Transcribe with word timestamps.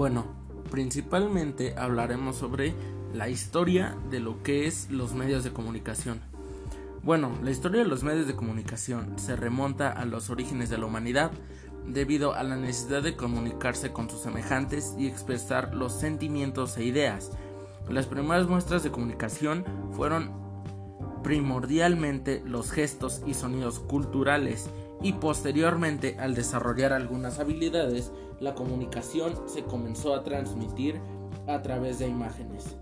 Bueno, 0.00 0.24
principalmente 0.70 1.74
hablaremos 1.76 2.36
sobre 2.36 2.72
la 3.12 3.28
historia 3.28 3.98
de 4.10 4.18
lo 4.18 4.42
que 4.42 4.66
es 4.66 4.90
los 4.90 5.12
medios 5.12 5.44
de 5.44 5.52
comunicación. 5.52 6.22
Bueno, 7.02 7.32
la 7.42 7.50
historia 7.50 7.82
de 7.82 7.86
los 7.86 8.02
medios 8.02 8.26
de 8.26 8.34
comunicación 8.34 9.18
se 9.18 9.36
remonta 9.36 9.92
a 9.92 10.06
los 10.06 10.30
orígenes 10.30 10.70
de 10.70 10.78
la 10.78 10.86
humanidad 10.86 11.32
debido 11.86 12.32
a 12.32 12.42
la 12.44 12.56
necesidad 12.56 13.02
de 13.02 13.14
comunicarse 13.14 13.92
con 13.92 14.08
sus 14.08 14.22
semejantes 14.22 14.94
y 14.98 15.06
expresar 15.06 15.74
los 15.74 15.92
sentimientos 15.92 16.78
e 16.78 16.84
ideas. 16.84 17.32
Las 17.86 18.06
primeras 18.06 18.48
muestras 18.48 18.82
de 18.82 18.90
comunicación 18.90 19.66
fueron 19.92 20.30
primordialmente 21.22 22.42
los 22.46 22.70
gestos 22.70 23.20
y 23.26 23.34
sonidos 23.34 23.80
culturales 23.80 24.70
y 25.02 25.14
posteriormente 25.14 26.16
al 26.18 26.34
desarrollar 26.34 26.92
algunas 26.92 27.38
habilidades, 27.38 28.12
la 28.38 28.54
comunicación 28.54 29.34
se 29.46 29.62
comenzó 29.64 30.14
a 30.14 30.22
transmitir 30.22 31.00
a 31.46 31.62
través 31.62 31.98
de 31.98 32.08
imágenes. 32.08 32.76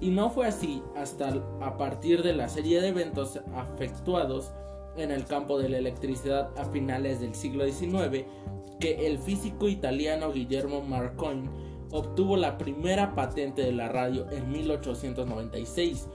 Y 0.00 0.10
no 0.10 0.30
fue 0.30 0.48
así 0.48 0.82
hasta 0.96 1.28
a 1.60 1.76
partir 1.76 2.22
de 2.22 2.32
la 2.32 2.48
serie 2.48 2.80
de 2.80 2.88
eventos 2.88 3.40
afectuados 3.54 4.52
en 4.96 5.10
el 5.10 5.24
campo 5.24 5.58
de 5.58 5.68
la 5.68 5.78
electricidad 5.78 6.50
a 6.58 6.64
finales 6.66 7.20
del 7.20 7.34
siglo 7.34 7.64
XIX 7.64 8.26
que 8.80 9.06
el 9.06 9.18
físico 9.18 9.68
italiano 9.68 10.32
Guillermo 10.32 10.82
Marconi 10.82 11.48
obtuvo 11.92 12.36
la 12.36 12.58
primera 12.58 13.14
patente 13.14 13.62
de 13.62 13.72
la 13.72 13.88
radio 13.88 14.28
en 14.30 14.50
1896 14.50 16.08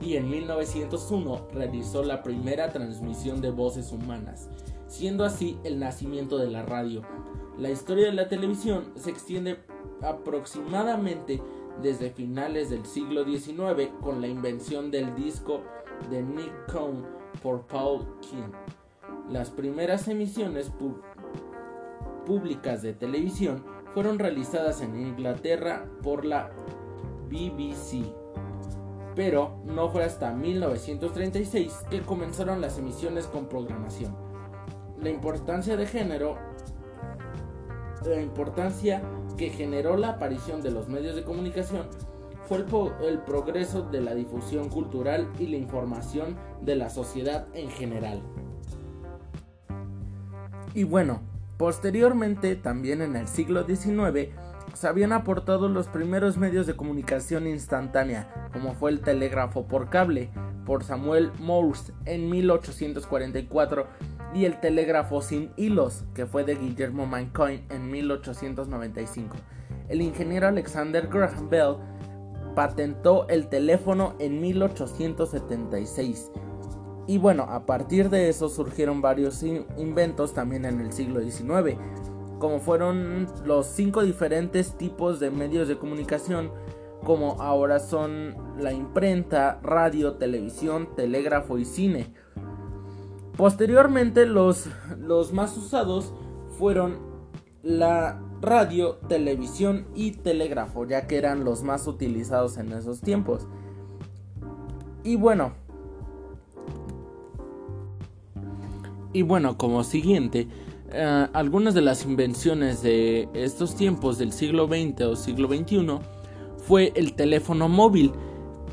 y 0.00 0.16
en 0.16 0.30
1901 0.30 1.48
realizó 1.52 2.02
la 2.04 2.22
primera 2.22 2.70
transmisión 2.70 3.40
de 3.40 3.50
voces 3.50 3.92
humanas, 3.92 4.48
siendo 4.92 5.24
así 5.24 5.58
el 5.64 5.78
nacimiento 5.78 6.36
de 6.36 6.50
la 6.50 6.62
radio. 6.62 7.00
La 7.58 7.70
historia 7.70 8.06
de 8.06 8.12
la 8.12 8.28
televisión 8.28 8.92
se 8.94 9.08
extiende 9.08 9.58
aproximadamente 10.02 11.40
desde 11.80 12.10
finales 12.10 12.68
del 12.68 12.84
siglo 12.84 13.24
XIX 13.24 13.88
con 14.02 14.20
la 14.20 14.28
invención 14.28 14.90
del 14.90 15.14
disco 15.14 15.62
de 16.10 16.22
Nick 16.22 16.70
Cohn 16.70 17.06
por 17.42 17.62
Paul 17.62 18.04
King. 18.20 18.52
Las 19.30 19.48
primeras 19.48 20.08
emisiones 20.08 20.70
públicas 22.26 22.82
de 22.82 22.92
televisión 22.92 23.64
fueron 23.94 24.18
realizadas 24.18 24.82
en 24.82 25.00
Inglaterra 25.00 25.88
por 26.02 26.26
la 26.26 26.50
BBC, 27.30 28.04
pero 29.14 29.56
no 29.64 29.88
fue 29.88 30.04
hasta 30.04 30.34
1936 30.34 31.72
que 31.88 32.02
comenzaron 32.02 32.60
las 32.60 32.76
emisiones 32.78 33.26
con 33.26 33.46
programación. 33.46 34.31
La 35.02 35.10
importancia 35.10 35.76
de 35.76 35.84
género, 35.84 36.38
la 38.06 38.20
importancia 38.22 39.02
que 39.36 39.50
generó 39.50 39.96
la 39.96 40.10
aparición 40.10 40.62
de 40.62 40.70
los 40.70 40.88
medios 40.88 41.16
de 41.16 41.24
comunicación 41.24 41.88
fue 42.44 42.58
el, 42.58 42.66
el, 43.08 43.18
progreso 43.18 43.82
de 43.82 44.00
la 44.00 44.14
difusión 44.14 44.68
cultural 44.68 45.28
y 45.40 45.48
la 45.48 45.56
información 45.56 46.36
de 46.60 46.76
la 46.76 46.88
sociedad 46.88 47.48
en 47.52 47.68
general. 47.70 48.22
Y 50.72 50.84
bueno, 50.84 51.20
posteriormente, 51.56 52.54
también 52.54 53.02
en 53.02 53.16
el 53.16 53.26
siglo 53.26 53.64
XIX, 53.64 54.28
se 54.74 54.86
habían 54.86 55.12
aportado 55.12 55.68
los 55.68 55.88
primeros 55.88 56.38
medios 56.38 56.68
de 56.68 56.76
comunicación 56.76 57.48
instantánea, 57.48 58.48
como 58.52 58.74
fue 58.74 58.92
el 58.92 59.00
telégrafo 59.00 59.66
por 59.66 59.90
cable, 59.90 60.30
por 60.64 60.84
Samuel 60.84 61.32
Morse 61.40 61.92
en 62.04 62.30
1844, 62.30 63.86
y 64.34 64.44
el 64.44 64.60
telégrafo 64.60 65.20
sin 65.20 65.50
hilos, 65.56 66.04
que 66.14 66.26
fue 66.26 66.44
de 66.44 66.54
Guillermo 66.54 67.06
Mancoin 67.06 67.64
en 67.70 67.90
1895. 67.90 69.36
El 69.88 70.00
ingeniero 70.00 70.48
Alexander 70.48 71.06
Graham 71.08 71.50
Bell 71.50 71.76
patentó 72.54 73.28
el 73.28 73.48
teléfono 73.48 74.14
en 74.18 74.40
1876. 74.40 76.30
Y 77.06 77.18
bueno, 77.18 77.44
a 77.44 77.66
partir 77.66 78.10
de 78.10 78.28
eso 78.28 78.48
surgieron 78.48 79.02
varios 79.02 79.42
inventos 79.42 80.34
también 80.34 80.64
en 80.64 80.80
el 80.80 80.92
siglo 80.92 81.20
XIX, 81.20 81.76
como 82.38 82.60
fueron 82.60 83.26
los 83.44 83.66
cinco 83.66 84.02
diferentes 84.02 84.76
tipos 84.78 85.18
de 85.20 85.30
medios 85.30 85.68
de 85.68 85.78
comunicación, 85.78 86.50
como 87.04 87.40
ahora 87.42 87.80
son 87.80 88.36
la 88.58 88.72
imprenta, 88.72 89.58
radio, 89.62 90.14
televisión, 90.14 90.88
telégrafo 90.94 91.58
y 91.58 91.64
cine. 91.64 92.12
Posteriormente 93.36 94.26
los, 94.26 94.66
los 94.98 95.32
más 95.32 95.56
usados 95.56 96.12
fueron 96.58 96.98
la 97.62 98.20
radio, 98.40 98.96
televisión 99.08 99.86
y 99.94 100.12
telégrafo, 100.12 100.84
ya 100.86 101.06
que 101.06 101.16
eran 101.16 101.44
los 101.44 101.62
más 101.62 101.86
utilizados 101.86 102.58
en 102.58 102.72
esos 102.72 103.00
tiempos. 103.00 103.46
Y 105.04 105.16
bueno, 105.16 105.52
y 109.12 109.22
bueno, 109.22 109.56
como 109.58 109.84
siguiente, 109.84 110.48
eh, 110.90 111.26
algunas 111.32 111.74
de 111.74 111.82
las 111.82 112.04
invenciones 112.04 112.82
de 112.82 113.28
estos 113.34 113.74
tiempos 113.74 114.18
del 114.18 114.32
siglo 114.32 114.66
XX 114.66 115.02
o 115.02 115.16
siglo 115.16 115.48
XXI 115.48 115.98
fue 116.58 116.92
el 116.94 117.14
teléfono 117.14 117.68
móvil, 117.68 118.12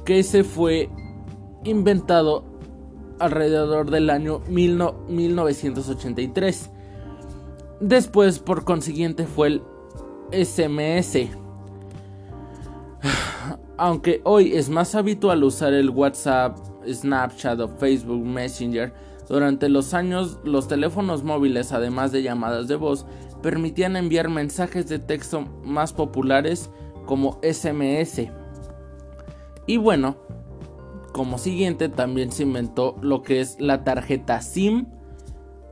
que 0.06 0.24
se 0.24 0.44
fue 0.44 0.90
inventado 1.64 2.44
alrededor 3.20 3.92
del 3.92 4.10
año 4.10 4.42
1983. 4.48 6.72
Después, 7.80 8.40
por 8.40 8.66
consiguiente, 8.66 9.26
fue 9.26 9.48
el 9.48 9.62
SMS. 10.32 11.30
Aunque 13.78 14.22
hoy 14.26 14.54
es 14.54 14.70
más 14.70 14.96
habitual 14.96 15.44
usar 15.44 15.74
el 15.74 15.90
WhatsApp, 15.90 16.58
Snapchat 16.86 17.60
o 17.60 17.68
Facebook 17.68 18.26
Messenger, 18.26 18.94
durante 19.30 19.70
los 19.70 19.94
años 19.94 20.40
los 20.44 20.68
teléfonos 20.68 21.24
móviles, 21.24 21.72
además 21.72 22.12
de 22.12 22.24
llamadas 22.24 22.68
de 22.68 22.76
voz, 22.76 23.06
permitían 23.42 23.96
enviar 23.96 24.28
mensajes 24.28 24.90
de 24.90 25.00
texto 25.00 25.46
más 25.64 25.94
populares 25.94 26.70
como 27.06 27.40
SMS. 27.44 28.28
Y 29.68 29.78
bueno, 29.78 30.18
como 31.20 31.38
siguiente 31.38 31.90
también 31.90 32.32
se 32.32 32.44
inventó 32.44 32.96
lo 33.02 33.24
que 33.24 33.42
es 33.42 33.60
la 33.60 33.84
tarjeta 33.84 34.42
SIM. 34.42 34.86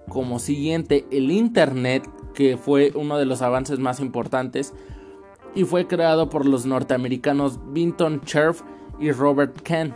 Como 0.09 0.39
siguiente 0.39 1.05
el 1.09 1.31
Internet, 1.31 2.05
que 2.33 2.57
fue 2.57 2.91
uno 2.95 3.17
de 3.17 3.23
los 3.23 3.41
avances 3.41 3.79
más 3.79 4.01
importantes. 4.01 4.73
Y 5.55 5.63
fue 5.63 5.87
creado 5.87 6.29
por 6.29 6.45
los 6.45 6.65
norteamericanos 6.65 7.61
Vinton 7.71 8.19
Cerf 8.25 8.63
y 8.99 9.13
Robert 9.13 9.61
Ken. 9.61 9.93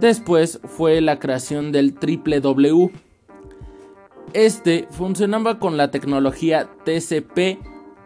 Después 0.00 0.58
fue 0.64 1.02
la 1.02 1.18
creación 1.18 1.72
del 1.72 1.92
triple 1.92 2.40
W. 2.40 2.90
Este 4.32 4.88
funcionaba 4.92 5.58
con 5.58 5.76
la 5.76 5.90
tecnología 5.90 6.70
TCP 6.86 7.58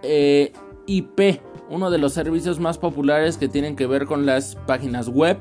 eh, 0.03 0.53
IP, 0.87 1.41
uno 1.71 1.91
de 1.91 1.99
los 1.99 2.13
servicios 2.13 2.61
más 2.61 2.79
populares 2.79 3.39
que 3.39 3.49
tienen 3.49 3.77
que 3.77 3.87
ver 3.87 4.07
con 4.07 4.27
las 4.27 4.55
páginas 4.67 5.09
web 5.09 5.39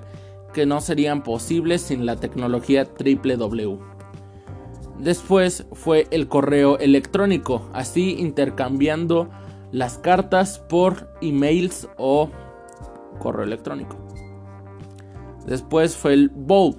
que 0.54 0.66
no 0.66 0.82
serían 0.82 1.24
posibles 1.24 1.82
sin 1.82 2.06
la 2.06 2.16
tecnología 2.16 2.86
triple 2.86 3.38
W. 3.38 3.78
Después 5.00 5.66
fue 5.74 6.08
el 6.12 6.28
correo 6.28 6.80
electrónico, 6.80 7.70
así 7.74 8.16
intercambiando 8.18 9.30
las 9.72 9.98
cartas 9.98 10.60
por 10.60 11.10
emails 11.22 11.90
o 11.98 12.30
correo 13.20 13.44
electrónico. 13.44 13.98
Después 15.46 15.96
fue 15.96 16.14
el 16.14 16.30
Bolt. 16.30 16.78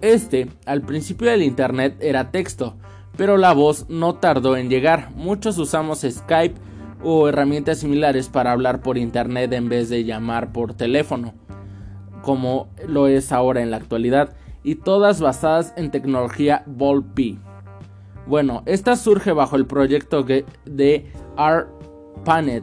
Este, 0.00 0.48
al 0.64 0.82
principio 0.82 1.30
del 1.30 1.42
Internet, 1.42 1.96
era 2.00 2.30
texto, 2.30 2.76
pero 3.16 3.36
la 3.36 3.52
voz 3.52 3.86
no 3.88 4.14
tardó 4.14 4.56
en 4.56 4.70
llegar. 4.70 5.10
Muchos 5.14 5.58
usamos 5.58 6.06
Skype 6.08 6.71
o 7.02 7.28
herramientas 7.28 7.78
similares 7.78 8.28
para 8.28 8.52
hablar 8.52 8.80
por 8.80 8.98
Internet 8.98 9.52
en 9.52 9.68
vez 9.68 9.88
de 9.88 10.04
llamar 10.04 10.52
por 10.52 10.74
teléfono, 10.74 11.34
como 12.22 12.68
lo 12.86 13.08
es 13.08 13.32
ahora 13.32 13.62
en 13.62 13.70
la 13.70 13.78
actualidad, 13.78 14.34
y 14.64 14.76
todas 14.76 15.20
basadas 15.20 15.72
en 15.76 15.90
tecnología 15.90 16.62
VoLP. 16.66 17.38
Bueno, 18.26 18.62
esta 18.66 18.96
surge 18.96 19.32
bajo 19.32 19.56
el 19.56 19.66
proyecto 19.66 20.24
de 20.64 21.06
ARPANET 21.36 22.62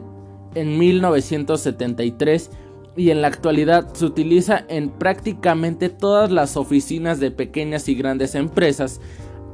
en 0.54 0.78
1973 0.78 2.50
y 2.96 3.10
en 3.10 3.22
la 3.22 3.28
actualidad 3.28 3.92
se 3.92 4.04
utiliza 4.04 4.64
en 4.68 4.90
prácticamente 4.90 5.90
todas 5.90 6.30
las 6.30 6.56
oficinas 6.56 7.20
de 7.20 7.30
pequeñas 7.30 7.88
y 7.88 7.94
grandes 7.94 8.34
empresas, 8.34 9.00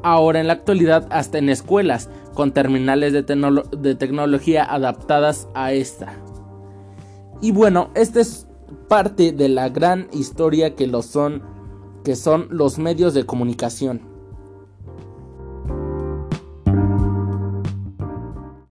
ahora 0.06 0.38
en 0.38 0.46
la 0.46 0.52
actualidad 0.52 1.08
hasta 1.10 1.38
en 1.38 1.48
escuelas, 1.48 2.08
con 2.34 2.52
terminales 2.52 3.12
de, 3.12 3.24
tecnología 3.24 4.64
adaptadas 4.64 5.48
a 5.54 5.72
esta. 5.72 6.14
Y 7.42 7.50
bueno, 7.50 7.90
esta 7.94 8.20
es 8.20 8.46
parte 8.88 9.32
de 9.32 9.48
la 9.48 9.68
gran 9.68 10.06
historia 10.12 10.76
que 10.76 10.86
lo 10.86 11.02
son 11.02 11.42
que 12.04 12.14
son 12.14 12.46
los 12.50 12.78
medios 12.78 13.14
de 13.14 13.26
comunicación. 13.26 14.00